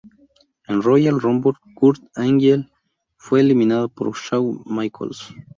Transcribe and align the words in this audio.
En 0.65 0.81
Royal 0.81 1.19
Rumble, 1.19 1.53
Kurt 1.75 2.01
Angle 2.15 2.67
fue 3.17 3.39
eliminado 3.41 3.87
por 3.87 4.15
Shawn 4.17 4.63
Michaels. 4.65 5.31